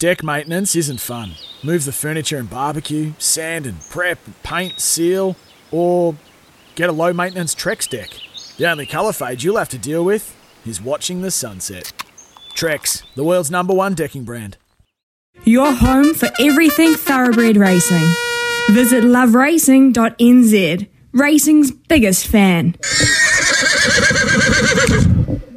Deck 0.00 0.24
maintenance 0.24 0.74
isn't 0.74 1.00
fun. 1.00 1.34
Move 1.62 1.84
the 1.84 1.92
furniture 1.92 2.36
and 2.36 2.50
barbecue, 2.50 3.12
sand 3.18 3.64
and 3.64 3.80
prep, 3.90 4.18
paint, 4.42 4.80
seal, 4.80 5.36
or 5.70 6.16
get 6.74 6.90
a 6.90 6.92
low 6.92 7.12
maintenance 7.12 7.54
Trex 7.54 7.88
deck. 7.88 8.10
The 8.56 8.68
only 8.68 8.86
colour 8.86 9.12
fade 9.12 9.44
you'll 9.44 9.56
have 9.56 9.68
to 9.68 9.78
deal 9.78 10.04
with 10.04 10.34
is 10.66 10.82
watching 10.82 11.22
the 11.22 11.30
sunset. 11.30 11.92
Trex, 12.56 13.04
the 13.14 13.22
world's 13.22 13.52
number 13.52 13.72
one 13.72 13.94
decking 13.94 14.24
brand. 14.24 14.56
Your 15.44 15.72
home 15.72 16.12
for 16.14 16.28
everything 16.40 16.94
thoroughbred 16.94 17.56
racing. 17.56 18.04
Visit 18.70 19.04
loveracing.nz, 19.04 20.88
racing's 21.12 21.70
biggest 21.70 22.26
fan. 22.26 22.74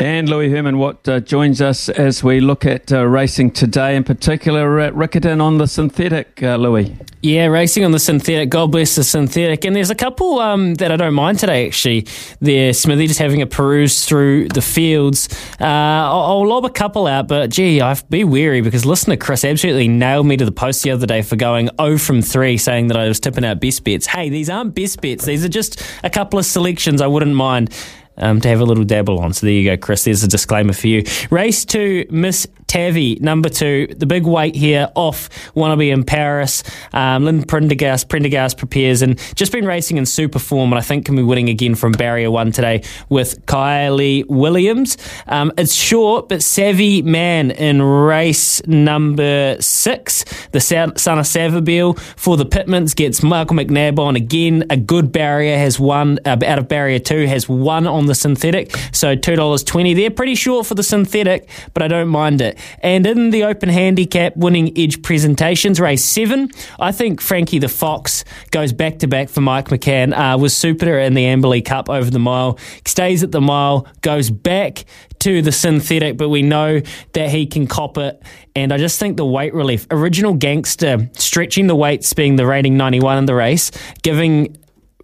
And 0.00 0.28
Louis 0.28 0.48
Herman 0.48 0.78
Watt 0.78 1.08
uh, 1.08 1.18
joins 1.18 1.60
us 1.60 1.88
as 1.88 2.22
we 2.22 2.38
look 2.38 2.64
at 2.64 2.92
uh, 2.92 3.04
racing 3.04 3.50
today, 3.50 3.96
in 3.96 4.04
particular 4.04 4.78
at 4.78 4.94
Riccarton 4.94 5.42
on 5.42 5.58
the 5.58 5.66
synthetic, 5.66 6.40
uh, 6.40 6.54
Louis. 6.54 6.96
Yeah, 7.20 7.46
racing 7.46 7.84
on 7.84 7.90
the 7.90 7.98
synthetic. 7.98 8.48
God 8.48 8.70
bless 8.70 8.94
the 8.94 9.02
synthetic. 9.02 9.64
And 9.64 9.74
there's 9.74 9.90
a 9.90 9.96
couple 9.96 10.38
um, 10.38 10.76
that 10.76 10.92
I 10.92 10.96
don't 10.96 11.14
mind 11.14 11.40
today, 11.40 11.66
actually. 11.66 12.06
There, 12.40 12.72
Smithy 12.72 13.08
just 13.08 13.18
having 13.18 13.42
a 13.42 13.46
peruse 13.46 14.04
through 14.04 14.50
the 14.50 14.62
fields. 14.62 15.28
Uh, 15.60 15.64
I'll, 15.64 16.20
I'll, 16.20 16.48
lob 16.48 16.64
a 16.64 16.70
couple 16.70 17.08
out, 17.08 17.26
but 17.26 17.50
gee, 17.50 17.80
I've 17.80 18.08
be 18.08 18.22
wary 18.22 18.60
because 18.60 18.86
listener 18.86 19.16
Chris 19.16 19.44
absolutely 19.44 19.88
nailed 19.88 20.26
me 20.26 20.36
to 20.36 20.44
the 20.44 20.52
post 20.52 20.84
the 20.84 20.92
other 20.92 21.06
day 21.06 21.22
for 21.22 21.34
going 21.34 21.70
0 21.80 21.98
from 21.98 22.22
3, 22.22 22.56
saying 22.56 22.86
that 22.86 22.96
I 22.96 23.08
was 23.08 23.18
tipping 23.18 23.44
out 23.44 23.60
best 23.60 23.82
bets. 23.82 24.06
Hey, 24.06 24.28
these 24.28 24.48
aren't 24.48 24.76
best 24.76 25.00
bets. 25.00 25.24
These 25.24 25.44
are 25.44 25.48
just 25.48 25.82
a 26.04 26.10
couple 26.10 26.38
of 26.38 26.46
selections 26.46 27.00
I 27.00 27.08
wouldn't 27.08 27.34
mind 27.34 27.74
um, 28.18 28.40
to 28.40 28.48
have 28.48 28.60
a 28.60 28.64
little 28.64 28.84
dabble 28.84 29.18
on. 29.20 29.32
So 29.32 29.46
there 29.46 29.54
you 29.54 29.64
go, 29.70 29.76
Chris. 29.76 30.04
There's 30.04 30.22
a 30.22 30.28
disclaimer 30.28 30.72
for 30.72 30.88
you. 30.88 31.04
Race 31.30 31.64
two, 31.64 32.06
Miss 32.10 32.46
Tavi, 32.68 33.16
number 33.20 33.48
two. 33.48 33.88
The 33.96 34.06
big 34.06 34.24
weight 34.26 34.54
here 34.54 34.90
off 34.94 35.28
Wannabe 35.54 35.90
in 35.90 36.04
Paris. 36.04 36.62
Um, 36.92 37.24
Lynn 37.24 37.42
Prendergast, 37.42 38.08
Prendergast 38.08 38.58
prepares 38.58 39.02
and 39.02 39.18
just 39.34 39.52
been 39.52 39.66
racing 39.66 39.96
in 39.96 40.06
super 40.06 40.38
form 40.38 40.70
and 40.72 40.78
I 40.78 40.82
think 40.82 41.06
can 41.06 41.16
be 41.16 41.22
winning 41.22 41.48
again 41.48 41.74
from 41.74 41.92
barrier 41.92 42.30
one 42.30 42.52
today 42.52 42.82
with 43.08 43.44
Kylie 43.46 44.26
Williams. 44.28 44.98
Um, 45.26 45.50
it's 45.56 45.74
short 45.74 46.28
but 46.28 46.42
savvy 46.42 47.00
man 47.02 47.50
in 47.50 47.80
race 47.82 48.64
number 48.66 49.56
six. 49.60 50.24
The 50.52 50.60
son 50.60 50.90
of 50.90 51.24
Savabeel 51.24 51.98
for 51.98 52.36
the 52.36 52.46
Pitmans 52.46 52.94
gets 52.94 53.22
Michael 53.22 53.56
McNab 53.56 53.98
on 53.98 54.14
again. 54.14 54.64
A 54.68 54.76
good 54.76 55.10
barrier 55.10 55.56
has 55.56 55.80
won 55.80 56.18
uh, 56.26 56.36
out 56.44 56.58
of 56.58 56.68
barrier 56.68 56.98
two 56.98 57.26
has 57.26 57.48
won 57.48 57.86
on 57.86 58.06
the 58.06 58.14
synthetic. 58.14 58.76
So 58.92 59.16
$2.20 59.16 59.96
there. 59.96 60.10
Pretty 60.10 60.34
short 60.34 60.66
for 60.66 60.74
the 60.74 60.82
synthetic, 60.82 61.48
but 61.72 61.82
I 61.82 61.88
don't 61.88 62.08
mind 62.08 62.42
it. 62.42 62.57
And 62.80 63.06
in 63.06 63.30
the 63.30 63.44
open 63.44 63.68
handicap 63.68 64.36
winning 64.36 64.76
edge 64.76 65.02
presentations, 65.02 65.80
race 65.80 66.04
seven, 66.04 66.50
I 66.78 66.92
think 66.92 67.20
Frankie 67.20 67.58
the 67.58 67.68
Fox 67.68 68.24
goes 68.50 68.72
back 68.72 68.98
to 69.00 69.08
back 69.08 69.28
for 69.28 69.40
Mike 69.40 69.68
McCann. 69.68 70.12
Uh, 70.16 70.38
was 70.38 70.56
super 70.56 70.98
in 70.98 71.14
the 71.14 71.24
Amberley 71.24 71.64
Cup 71.64 71.88
over 71.88 72.10
the 72.10 72.18
mile, 72.18 72.58
stays 72.84 73.22
at 73.22 73.32
the 73.32 73.40
mile, 73.40 73.86
goes 74.02 74.30
back 74.30 74.84
to 75.20 75.42
the 75.42 75.52
synthetic, 75.52 76.16
but 76.16 76.28
we 76.28 76.42
know 76.42 76.80
that 77.12 77.30
he 77.30 77.46
can 77.46 77.66
cop 77.66 77.98
it. 77.98 78.22
And 78.54 78.72
I 78.72 78.78
just 78.78 78.98
think 78.98 79.16
the 79.16 79.26
weight 79.26 79.54
relief, 79.54 79.86
original 79.90 80.34
gangster, 80.34 81.10
stretching 81.14 81.66
the 81.66 81.76
weights 81.76 82.12
being 82.12 82.36
the 82.36 82.46
rating 82.46 82.76
91 82.76 83.18
in 83.18 83.26
the 83.26 83.34
race, 83.34 83.70
giving 84.02 84.56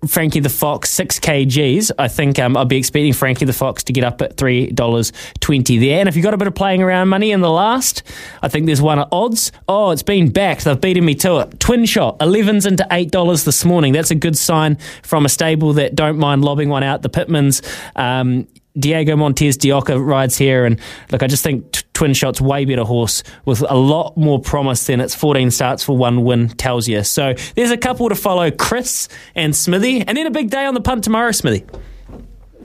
Frankie 0.06 0.40
the 0.40 0.48
Fox, 0.48 0.90
six 0.90 1.18
kgs. 1.18 1.90
I 1.98 2.08
think 2.08 2.38
um, 2.38 2.56
I'll 2.56 2.64
be 2.64 2.76
expecting 2.76 3.12
Frankie 3.12 3.44
the 3.44 3.52
Fox 3.52 3.82
to 3.84 3.92
get 3.92 4.04
up 4.04 4.22
at 4.22 4.36
three 4.36 4.70
dollars 4.70 5.12
twenty 5.40 5.78
there. 5.78 6.00
And 6.00 6.08
if 6.08 6.16
you've 6.16 6.24
got 6.24 6.34
a 6.34 6.36
bit 6.36 6.48
of 6.48 6.54
playing 6.54 6.82
around 6.82 7.08
money 7.08 7.32
in 7.32 7.40
the 7.40 7.50
last, 7.50 8.02
I 8.42 8.48
think 8.48 8.66
there's 8.66 8.82
one 8.82 8.98
at 8.98 9.08
odds. 9.12 9.52
Oh, 9.68 9.90
it's 9.90 10.02
been 10.02 10.30
backed. 10.30 10.64
They've 10.64 10.80
beaten 10.80 11.04
me 11.04 11.14
to 11.16 11.38
it. 11.38 11.60
Twin 11.60 11.84
shot, 11.86 12.16
elevens 12.20 12.66
into 12.66 12.86
eight 12.90 13.10
dollars 13.10 13.44
this 13.44 13.64
morning. 13.64 13.92
That's 13.92 14.10
a 14.10 14.14
good 14.16 14.36
sign 14.36 14.76
from 15.02 15.24
a 15.24 15.28
stable 15.28 15.72
that 15.74 15.94
don't 15.94 16.18
mind 16.18 16.44
lobbing 16.44 16.68
one 16.68 16.82
out. 16.82 17.02
The 17.02 17.10
Pitmans. 17.10 17.62
Um, 17.96 18.46
Diego 18.76 19.14
Montez 19.14 19.56
de 19.56 19.70
Oca 19.70 20.00
rides 20.00 20.36
here, 20.36 20.64
and 20.64 20.80
look, 21.12 21.22
I 21.22 21.28
just 21.28 21.44
think 21.44 21.70
t- 21.70 21.82
Twin 22.04 22.12
Shot's 22.12 22.38
way 22.38 22.66
better 22.66 22.84
horse 22.84 23.22
with 23.46 23.62
a 23.62 23.74
lot 23.74 24.14
more 24.14 24.38
promise 24.38 24.84
than 24.88 25.00
its 25.00 25.14
14 25.14 25.50
starts 25.50 25.82
for 25.82 25.96
one 25.96 26.22
win 26.22 26.50
tells 26.50 26.86
you. 26.86 27.02
So 27.02 27.32
there's 27.56 27.70
a 27.70 27.78
couple 27.78 28.10
to 28.10 28.14
follow, 28.14 28.50
Chris 28.50 29.08
and 29.34 29.56
Smithy, 29.56 30.02
and 30.02 30.14
then 30.14 30.26
a 30.26 30.30
big 30.30 30.50
day 30.50 30.66
on 30.66 30.74
the 30.74 30.82
punt 30.82 31.02
tomorrow, 31.04 31.30
Smithy. 31.30 31.64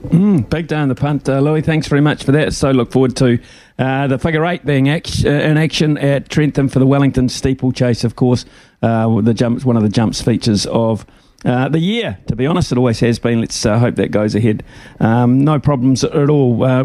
Mm, 0.08 0.50
big 0.50 0.66
day 0.66 0.76
on 0.76 0.88
the 0.88 0.94
punt, 0.94 1.26
uh, 1.26 1.40
Louis. 1.40 1.62
Thanks 1.62 1.88
very 1.88 2.02
much 2.02 2.22
for 2.22 2.32
that. 2.32 2.52
So 2.52 2.70
look 2.70 2.92
forward 2.92 3.16
to 3.16 3.38
uh, 3.78 4.08
the 4.08 4.18
figure 4.18 4.44
eight 4.44 4.66
being 4.66 4.90
act- 4.90 5.24
uh, 5.24 5.30
in 5.30 5.56
action 5.56 5.96
at 5.96 6.28
Trentham 6.28 6.68
for 6.68 6.78
the 6.78 6.86
Wellington 6.86 7.30
steeplechase, 7.30 8.04
of 8.04 8.16
course. 8.16 8.44
Uh, 8.82 9.22
the 9.22 9.32
jumps, 9.32 9.64
one 9.64 9.78
of 9.78 9.82
the 9.82 9.88
jumps 9.88 10.20
features 10.20 10.66
of 10.66 11.06
uh, 11.46 11.70
the 11.70 11.78
year, 11.78 12.18
to 12.26 12.36
be 12.36 12.46
honest, 12.46 12.72
it 12.72 12.76
always 12.76 13.00
has 13.00 13.18
been. 13.18 13.40
Let's 13.40 13.64
uh, 13.64 13.78
hope 13.78 13.94
that 13.94 14.10
goes 14.10 14.34
ahead. 14.34 14.64
Um, 15.00 15.42
no 15.42 15.58
problems 15.58 16.04
at 16.04 16.28
all. 16.28 16.62
Uh, 16.62 16.84